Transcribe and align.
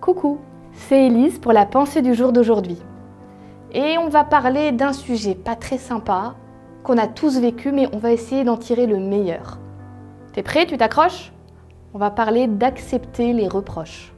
Coucou, 0.00 0.38
c'est 0.72 1.06
Elise 1.06 1.38
pour 1.38 1.52
la 1.52 1.64
pensée 1.64 2.02
du 2.02 2.14
jour 2.14 2.32
d'aujourd'hui. 2.32 2.78
Et 3.72 3.96
on 3.98 4.08
va 4.08 4.24
parler 4.24 4.70
d'un 4.70 4.92
sujet 4.92 5.34
pas 5.34 5.56
très 5.56 5.78
sympa, 5.78 6.34
qu'on 6.84 6.98
a 6.98 7.06
tous 7.06 7.38
vécu, 7.40 7.72
mais 7.72 7.88
on 7.94 7.98
va 7.98 8.12
essayer 8.12 8.44
d'en 8.44 8.58
tirer 8.58 8.86
le 8.86 8.98
meilleur. 8.98 9.58
T'es 10.32 10.42
prêt? 10.42 10.66
Tu 10.66 10.76
t'accroches? 10.76 11.32
On 11.94 11.98
va 11.98 12.10
parler 12.10 12.46
d'accepter 12.46 13.32
les 13.32 13.48
reproches. 13.48 14.12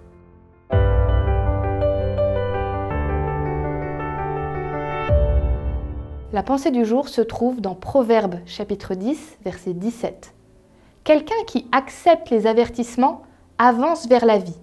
La 6.32 6.42
pensée 6.42 6.72
du 6.72 6.84
jour 6.84 7.08
se 7.08 7.20
trouve 7.20 7.60
dans 7.60 7.74
Proverbes 7.74 8.40
chapitre 8.46 8.94
10, 8.94 9.38
verset 9.44 9.74
17. 9.74 10.34
Quelqu'un 11.04 11.42
qui 11.46 11.66
accepte 11.72 12.30
les 12.30 12.46
avertissements 12.46 13.22
avance 13.58 14.08
vers 14.08 14.26
la 14.26 14.38
vie 14.38 14.58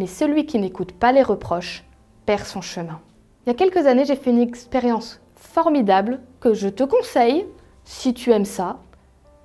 mais 0.00 0.06
celui 0.06 0.46
qui 0.46 0.58
n'écoute 0.58 0.92
pas 0.92 1.12
les 1.12 1.22
reproches 1.22 1.84
perd 2.24 2.46
son 2.46 2.62
chemin. 2.62 3.00
Il 3.44 3.50
y 3.50 3.52
a 3.52 3.54
quelques 3.54 3.86
années, 3.86 4.06
j'ai 4.06 4.16
fait 4.16 4.30
une 4.30 4.40
expérience 4.40 5.20
formidable 5.36 6.20
que 6.40 6.54
je 6.54 6.68
te 6.68 6.84
conseille 6.84 7.46
si 7.84 8.14
tu 8.14 8.30
aimes 8.30 8.46
ça. 8.46 8.78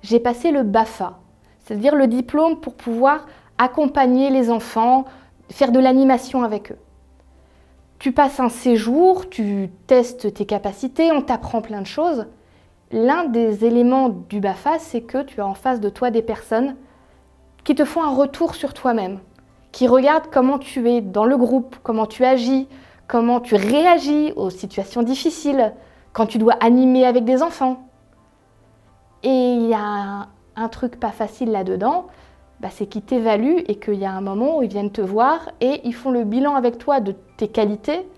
J'ai 0.00 0.18
passé 0.18 0.52
le 0.52 0.62
BAFA, 0.62 1.18
c'est-à-dire 1.58 1.94
le 1.94 2.06
diplôme 2.06 2.58
pour 2.58 2.72
pouvoir 2.72 3.26
accompagner 3.58 4.30
les 4.30 4.50
enfants, 4.50 5.04
faire 5.50 5.72
de 5.72 5.78
l'animation 5.78 6.42
avec 6.42 6.72
eux. 6.72 6.78
Tu 7.98 8.12
passes 8.12 8.40
un 8.40 8.48
séjour, 8.48 9.28
tu 9.28 9.68
testes 9.86 10.32
tes 10.32 10.46
capacités, 10.46 11.12
on 11.12 11.20
t'apprend 11.20 11.60
plein 11.60 11.82
de 11.82 11.86
choses. 11.86 12.28
L'un 12.92 13.24
des 13.24 13.66
éléments 13.66 14.08
du 14.08 14.40
BAFA, 14.40 14.78
c'est 14.78 15.02
que 15.02 15.22
tu 15.22 15.42
as 15.42 15.46
en 15.46 15.54
face 15.54 15.80
de 15.80 15.90
toi 15.90 16.10
des 16.10 16.22
personnes 16.22 16.76
qui 17.62 17.74
te 17.74 17.84
font 17.84 18.02
un 18.02 18.14
retour 18.14 18.54
sur 18.54 18.72
toi-même 18.72 19.18
qui 19.76 19.88
regarde 19.88 20.28
comment 20.32 20.58
tu 20.58 20.88
es 20.88 21.02
dans 21.02 21.26
le 21.26 21.36
groupe, 21.36 21.76
comment 21.82 22.06
tu 22.06 22.24
agis, 22.24 22.66
comment 23.06 23.40
tu 23.40 23.56
réagis 23.56 24.32
aux 24.34 24.48
situations 24.48 25.02
difficiles, 25.02 25.74
quand 26.14 26.24
tu 26.24 26.38
dois 26.38 26.54
animer 26.60 27.04
avec 27.04 27.26
des 27.26 27.42
enfants. 27.42 27.86
Et 29.22 29.28
il 29.28 29.68
y 29.68 29.74
a 29.74 30.28
un, 30.56 30.68
truc 30.70 30.98
pas 30.98 31.10
facile 31.10 31.50
là-dedans, 31.50 32.06
bah, 32.60 32.68
c'est 32.70 32.86
qu'ils 32.86 33.02
t'évaluent 33.02 33.64
et 33.68 33.74
qu'il 33.74 33.96
y 33.96 34.06
a 34.06 34.12
un 34.12 34.22
moment 34.22 34.56
où 34.56 34.62
ils 34.62 34.70
viennent 34.70 34.92
te 34.92 35.02
voir 35.02 35.50
et 35.60 35.82
ils 35.84 35.94
font 35.94 36.10
le 36.10 36.24
bilan 36.24 36.54
avec 36.54 36.78
toi 36.78 37.00
de 37.00 37.14
tes 37.36 37.48
qualités, 37.48 38.08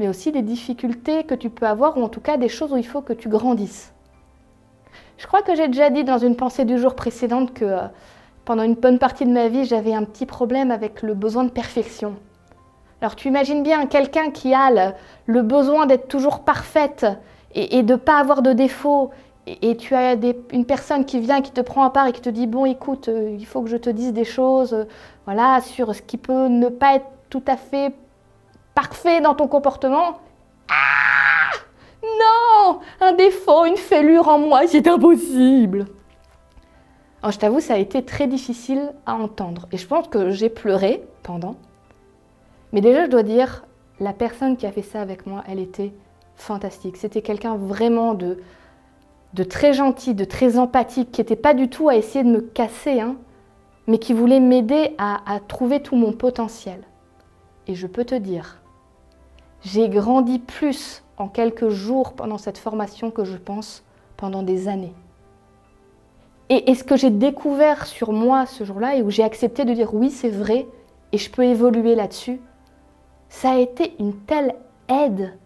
mais 0.00 0.08
aussi 0.08 0.32
des 0.32 0.42
difficultés 0.42 1.22
que 1.22 1.36
tu 1.36 1.48
peux 1.48 1.68
avoir 1.68 1.96
ou 1.96 2.02
en 2.02 2.08
tout 2.08 2.20
cas 2.20 2.38
des 2.38 2.48
choses 2.48 2.72
où 2.72 2.76
il 2.76 2.86
faut 2.86 3.02
que 3.02 3.12
tu 3.12 3.28
grandisses. 3.28 3.92
Je 5.16 5.28
crois 5.28 5.42
que 5.42 5.54
j'ai 5.54 5.68
déjà 5.68 5.90
dit 5.90 6.02
dans 6.02 6.18
une 6.18 6.34
pensée 6.34 6.64
du 6.64 6.76
jour 6.76 6.96
précédente 6.96 7.54
que 7.54 7.64
euh, 7.64 7.86
pendant 8.48 8.62
une 8.62 8.76
bonne 8.76 8.98
partie 8.98 9.26
de 9.26 9.30
ma 9.30 9.48
vie, 9.48 9.66
j'avais 9.66 9.92
un 9.92 10.04
petit 10.04 10.24
problème 10.24 10.70
avec 10.70 11.02
le 11.02 11.12
besoin 11.12 11.44
de 11.44 11.50
perfection. 11.50 12.14
Alors 13.02 13.14
tu 13.14 13.28
imagines 13.28 13.62
bien 13.62 13.84
quelqu'un 13.84 14.30
qui 14.30 14.54
a 14.54 14.94
le, 15.26 15.42
besoin 15.42 15.84
d'être 15.84 16.08
toujours 16.08 16.40
parfaite 16.40 17.04
et, 17.54 17.82
de 17.82 17.92
ne 17.92 17.98
pas 17.98 18.18
avoir 18.18 18.40
de 18.40 18.54
défauts, 18.54 19.10
et, 19.46 19.76
tu 19.76 19.94
as 19.94 20.14
une 20.50 20.64
personne 20.64 21.04
qui 21.04 21.20
vient, 21.20 21.42
qui 21.42 21.52
te 21.52 21.60
prend 21.60 21.84
à 21.84 21.90
part 21.90 22.06
et 22.06 22.12
qui 22.12 22.22
te 22.22 22.30
dit, 22.30 22.46
bon 22.46 22.64
écoute, 22.64 23.08
euh, 23.08 23.36
il 23.38 23.44
faut 23.44 23.60
que 23.60 23.68
je 23.68 23.76
te 23.76 23.90
dise 23.90 24.14
des 24.14 24.24
choses 24.24 24.72
euh, 24.72 24.84
voilà, 25.26 25.60
sur 25.60 25.94
ce 25.94 26.00
qui 26.00 26.16
peut 26.16 26.48
ne 26.48 26.70
pas 26.70 26.94
être 26.94 27.06
tout 27.28 27.44
à 27.46 27.58
fait 27.58 27.92
parfait 28.74 29.20
dans 29.20 29.34
ton 29.34 29.46
comportement. 29.46 30.20
Ah 30.70 31.50
Non 32.02 32.80
Un 33.02 33.12
défaut, 33.12 33.66
une 33.66 33.76
fêlure 33.76 34.26
en 34.26 34.38
moi, 34.38 34.62
c'est 34.66 34.88
impossible 34.88 35.84
je 37.24 37.38
t'avoue, 37.38 37.60
ça 37.60 37.74
a 37.74 37.78
été 37.78 38.04
très 38.04 38.26
difficile 38.26 38.92
à 39.06 39.14
entendre. 39.14 39.66
Et 39.72 39.76
je 39.76 39.86
pense 39.86 40.08
que 40.08 40.30
j'ai 40.30 40.48
pleuré 40.48 41.02
pendant. 41.22 41.56
Mais 42.72 42.80
déjà, 42.80 43.04
je 43.04 43.10
dois 43.10 43.22
dire, 43.22 43.64
la 44.00 44.12
personne 44.12 44.56
qui 44.56 44.66
a 44.66 44.72
fait 44.72 44.82
ça 44.82 45.00
avec 45.00 45.26
moi, 45.26 45.42
elle 45.48 45.58
était 45.58 45.92
fantastique. 46.36 46.96
C'était 46.96 47.22
quelqu'un 47.22 47.56
vraiment 47.56 48.14
de, 48.14 48.38
de 49.34 49.42
très 49.42 49.72
gentil, 49.72 50.14
de 50.14 50.24
très 50.24 50.58
empathique, 50.58 51.10
qui 51.10 51.20
n'était 51.20 51.36
pas 51.36 51.54
du 51.54 51.68
tout 51.68 51.88
à 51.88 51.96
essayer 51.96 52.24
de 52.24 52.30
me 52.30 52.40
casser, 52.40 53.00
hein, 53.00 53.16
mais 53.86 53.98
qui 53.98 54.12
voulait 54.12 54.40
m'aider 54.40 54.94
à, 54.98 55.20
à 55.26 55.40
trouver 55.40 55.82
tout 55.82 55.96
mon 55.96 56.12
potentiel. 56.12 56.80
Et 57.66 57.74
je 57.74 57.86
peux 57.86 58.04
te 58.04 58.14
dire, 58.14 58.62
j'ai 59.62 59.88
grandi 59.88 60.38
plus 60.38 61.02
en 61.16 61.28
quelques 61.28 61.68
jours 61.68 62.12
pendant 62.12 62.38
cette 62.38 62.58
formation 62.58 63.10
que 63.10 63.24
je 63.24 63.36
pense 63.36 63.82
pendant 64.16 64.42
des 64.42 64.68
années. 64.68 64.94
Et, 66.50 66.74
ce 66.74 66.82
que 66.82 66.96
j'ai 66.96 67.10
découvert 67.10 67.86
sur 67.86 68.12
moi 68.12 68.46
ce 68.46 68.64
jour-là, 68.64 68.96
et 68.96 69.02
où 69.02 69.10
j'ai 69.10 69.22
accepté 69.22 69.64
de 69.64 69.74
dire 69.74 69.92
oui, 69.92 70.10
c'est 70.10 70.30
vrai, 70.30 70.66
et 71.12 71.18
je 71.18 71.30
peux 71.30 71.44
évoluer 71.44 71.94
là-dessus, 71.94 72.40
ça 73.28 73.50
a 73.50 73.58
été 73.58 73.94
une 73.98 74.14
telle 74.14 74.54
aide 74.88 75.36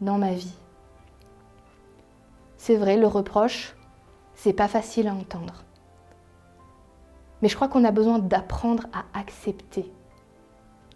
dans 0.00 0.18
ma 0.18 0.32
vie. 0.32 0.54
C'est 2.56 2.74
vrai, 2.74 2.96
le 2.96 3.06
reproche, 3.06 3.76
c'est 4.34 4.52
pas 4.52 4.66
facile 4.66 5.06
à 5.06 5.14
entendre. 5.14 5.64
Mais 7.40 7.48
je 7.48 7.54
crois 7.54 7.68
qu'on 7.68 7.84
a 7.84 7.92
besoin 7.92 8.18
d'apprendre 8.18 8.86
à 8.92 9.18
accepter. 9.18 9.92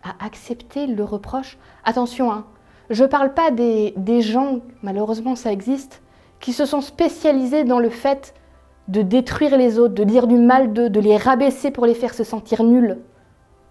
À 0.03 0.25
accepter 0.25 0.89
le 0.89 1.05
reproche. 1.05 1.57
Attention, 1.85 2.33
hein, 2.33 2.47
je 2.91 3.05
ne 3.05 3.09
parle 3.09 3.33
pas 3.33 3.53
des, 3.53 3.95
des 3.97 4.23
gens, 4.23 4.59
malheureusement 4.83 5.37
ça 5.37 5.53
existe, 5.53 6.03
qui 6.41 6.53
se 6.53 6.67
sont 6.67 6.81
spécialisés 6.81 7.63
dans 7.63 7.79
le 7.79 7.91
fait 7.91 8.35
de 8.93 9.01
détruire 9.01 9.57
les 9.57 9.79
autres, 9.79 9.95
de 9.95 10.05
dire 10.05 10.27
du 10.27 10.37
mal 10.37 10.75
d'eux, 10.75 10.91
de 10.91 11.01
les 11.01 11.17
rabaisser 11.17 11.71
pour 11.71 11.87
les 11.87 11.95
faire 11.95 12.13
se 12.13 12.25
sentir 12.25 12.63
nuls. 12.63 12.99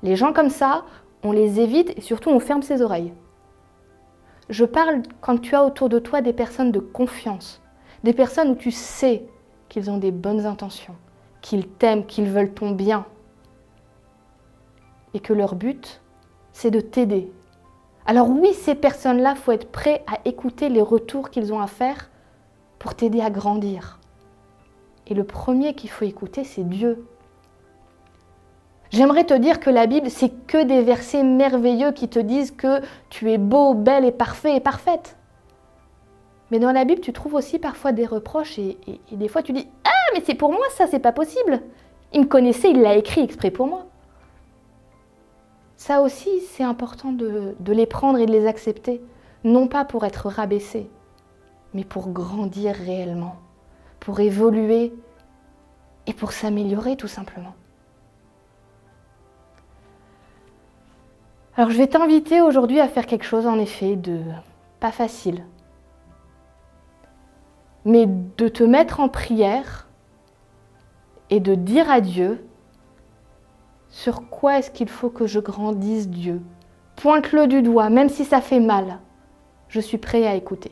Les 0.01 0.15
gens 0.15 0.33
comme 0.33 0.49
ça, 0.49 0.83
on 1.21 1.31
les 1.31 1.59
évite 1.59 1.95
et 1.95 2.01
surtout 2.01 2.31
on 2.31 2.39
ferme 2.39 2.63
ses 2.63 2.81
oreilles. 2.81 3.13
Je 4.49 4.65
parle 4.65 5.03
quand 5.21 5.39
tu 5.39 5.53
as 5.53 5.63
autour 5.63 5.89
de 5.89 5.99
toi 5.99 6.21
des 6.21 6.33
personnes 6.33 6.71
de 6.71 6.79
confiance, 6.79 7.61
des 8.03 8.13
personnes 8.13 8.49
où 8.49 8.55
tu 8.55 8.71
sais 8.71 9.27
qu'ils 9.69 9.91
ont 9.91 9.99
des 9.99 10.09
bonnes 10.09 10.47
intentions, 10.47 10.95
qu'ils 11.41 11.67
t'aiment, 11.67 12.07
qu'ils 12.07 12.27
veulent 12.27 12.53
ton 12.53 12.71
bien, 12.71 13.05
et 15.13 15.19
que 15.19 15.33
leur 15.33 15.53
but, 15.53 16.01
c'est 16.51 16.71
de 16.71 16.81
t'aider. 16.81 17.31
Alors 18.07 18.27
oui, 18.27 18.55
ces 18.55 18.73
personnes-là, 18.73 19.35
faut 19.35 19.51
être 19.51 19.71
prêt 19.71 20.03
à 20.07 20.17
écouter 20.25 20.67
les 20.69 20.81
retours 20.81 21.29
qu'ils 21.29 21.53
ont 21.53 21.61
à 21.61 21.67
faire 21.67 22.09
pour 22.79 22.95
t'aider 22.95 23.21
à 23.21 23.29
grandir. 23.29 24.00
Et 25.07 25.13
le 25.13 25.23
premier 25.23 25.73
qu'il 25.73 25.89
faut 25.89 26.06
écouter, 26.06 26.44
c'est 26.44 26.67
Dieu. 26.67 27.06
J'aimerais 28.91 29.23
te 29.23 29.34
dire 29.34 29.59
que 29.59 29.69
la 29.69 29.88
Bible, 29.88 30.09
c'est 30.09 30.29
que 30.47 30.63
des 30.63 30.81
versets 30.81 31.23
merveilleux 31.23 31.91
qui 31.91 32.09
te 32.09 32.19
disent 32.19 32.51
que 32.51 32.81
tu 33.09 33.31
es 33.31 33.38
beau, 33.38 33.73
belle 33.73 34.03
et 34.03 34.11
parfait 34.11 34.57
et 34.57 34.59
parfaite. 34.59 35.16
Mais 36.51 36.59
dans 36.59 36.73
la 36.73 36.84
Bible, 36.84 37.00
tu 37.00 37.13
trouves 37.13 37.35
aussi 37.35 37.57
parfois 37.57 37.94
des 37.94 38.06
reproches 38.06 38.59
et, 38.59 38.78
des 39.11 39.28
fois 39.29 39.41
tu 39.41 39.53
dis 39.53 39.66
Ah, 39.85 40.13
mais 40.13 40.22
c'est 40.25 40.35
pour 40.35 40.51
moi 40.51 40.66
ça, 40.72 40.88
c'est 40.88 41.00
pas 41.00 41.13
possible. 41.13 41.61
Il 42.13 42.22
me 42.22 42.25
connaissait, 42.25 42.72
il 42.72 42.81
l'a 42.81 42.97
écrit 42.97 43.22
exprès 43.22 43.51
pour 43.51 43.67
moi. 43.67 43.85
Ça 45.78 46.01
aussi, 46.01 46.41
c'est 46.41 46.63
important 46.63 47.13
de, 47.13 47.56
de 47.57 47.73
les 47.73 47.85
prendre 47.85 48.19
et 48.19 48.25
de 48.25 48.31
les 48.31 48.45
accepter, 48.45 49.01
non 49.45 49.67
pas 49.67 49.85
pour 49.85 50.06
être 50.06 50.28
rabaissé, 50.28 50.90
mais 51.73 51.85
pour 51.85 52.09
grandir 52.09 52.75
réellement 52.75 53.38
pour 54.01 54.19
évoluer 54.19 54.94
et 56.07 56.13
pour 56.13 56.34
s'améliorer 56.34 56.97
tout 56.97 57.07
simplement. 57.07 57.53
Alors 61.56 61.69
je 61.69 61.78
vais 61.78 61.88
t'inviter 61.88 62.41
aujourd'hui 62.41 62.81
à 62.81 62.88
faire 62.88 63.06
quelque 63.06 63.25
chose 63.25 63.47
en 63.47 63.59
effet 63.59 63.95
de 63.95 64.22
pas 64.79 64.91
facile, 64.91 65.45
mais 67.85 68.07
de 68.07 68.47
te 68.47 68.63
mettre 68.63 69.00
en 69.00 69.07
prière 69.07 69.88
et 71.29 71.40
de 71.40 71.56
dire 71.56 71.90
à 71.90 72.01
Dieu 72.01 72.44
sur 73.90 74.29
quoi 74.29 74.57
est-ce 74.57 74.72
qu'il 74.72 74.90
faut 74.90 75.09
que 75.09 75.28
je 75.28 75.40
grandisse 75.40 76.09
Dieu? 76.09 76.41
Pointe-le 76.95 77.46
du 77.46 77.61
doigt, 77.61 77.90
même 77.90 78.09
si 78.09 78.25
ça 78.25 78.41
fait 78.41 78.59
mal. 78.59 78.99
Je 79.67 79.79
suis 79.79 79.97
prêt 79.97 80.25
à 80.25 80.35
écouter. 80.35 80.72